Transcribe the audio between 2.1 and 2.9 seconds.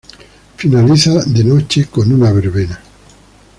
una verbena.